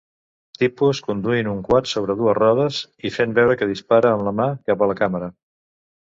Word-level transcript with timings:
Tipus 0.61 1.01
conduint 1.09 1.49
un 1.51 1.59
quad 1.67 1.89
sobre 1.91 2.15
dues 2.21 2.39
rodes 2.39 2.81
i 3.09 3.13
fent 3.19 3.37
veure 3.41 3.59
que 3.61 3.69
dispara 3.75 4.15
amb 4.17 4.27
la 4.31 4.35
mà 4.41 4.51
cap 4.73 4.85
a 4.85 4.91
la 4.95 4.99
càmera. 5.05 5.31